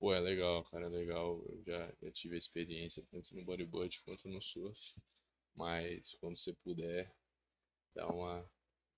Pô, 0.00 0.12
é 0.12 0.18
legal, 0.18 0.64
cara, 0.64 0.86
é 0.86 0.88
legal. 0.88 1.40
Eu 1.48 1.62
já, 1.64 1.88
já 2.02 2.10
tive 2.10 2.34
a 2.34 2.38
experiência 2.38 3.02
tanto 3.12 3.32
no 3.34 3.44
bodyboard 3.44 4.02
quanto 4.04 4.28
no 4.28 4.42
surf. 4.42 4.76
Mas 5.54 6.16
quando 6.20 6.36
você 6.36 6.52
puder, 6.64 7.08
dá 7.94 8.08
uma, 8.08 8.44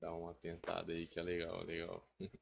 dá 0.00 0.11
uma 0.11 0.32
tentada 0.35 0.90
aí 0.90 1.06
que 1.06 1.20
é 1.20 1.22
legal, 1.22 1.61
é 1.61 1.64
legal. 1.64 2.09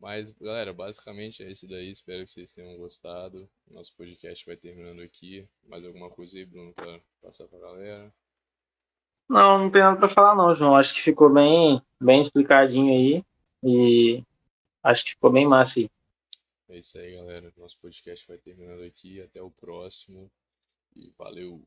Mas, 0.00 0.28
galera, 0.40 0.72
basicamente 0.72 1.42
é 1.44 1.52
isso 1.52 1.68
daí. 1.68 1.92
Espero 1.92 2.24
que 2.24 2.32
vocês 2.32 2.50
tenham 2.50 2.76
gostado. 2.76 3.48
Nosso 3.70 3.94
podcast 3.96 4.44
vai 4.46 4.56
terminando 4.56 5.00
aqui. 5.00 5.46
Mais 5.68 5.84
alguma 5.84 6.10
coisa 6.10 6.36
aí, 6.36 6.44
Bruno, 6.44 6.72
pra 6.72 6.98
passar 7.22 7.46
pra 7.46 7.58
galera? 7.58 8.12
Não, 9.28 9.58
não 9.58 9.70
tem 9.70 9.82
nada 9.82 9.98
pra 9.98 10.08
falar 10.08 10.34
não, 10.34 10.54
João. 10.54 10.74
Acho 10.74 10.94
que 10.94 11.02
ficou 11.02 11.30
bem, 11.30 11.80
bem 12.00 12.20
explicadinho 12.20 12.92
aí. 12.92 13.24
E 13.62 14.22
acho 14.82 15.04
que 15.04 15.10
ficou 15.10 15.30
bem 15.30 15.46
massa 15.46 15.80
aí. 15.80 15.90
É 16.68 16.78
isso 16.78 16.98
aí, 16.98 17.16
galera. 17.16 17.52
Nosso 17.56 17.76
podcast 17.78 18.26
vai 18.26 18.38
terminando 18.38 18.82
aqui. 18.82 19.20
Até 19.20 19.42
o 19.42 19.50
próximo. 19.50 20.30
E 20.96 21.12
valeu! 21.18 21.60